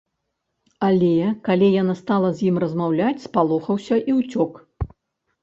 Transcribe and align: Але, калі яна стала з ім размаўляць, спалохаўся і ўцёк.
Але, 0.87 1.09
калі 1.47 1.67
яна 1.81 1.95
стала 1.99 2.31
з 2.39 2.49
ім 2.49 2.57
размаўляць, 2.65 3.23
спалохаўся 3.27 4.01
і 4.09 4.19
ўцёк. 4.23 4.53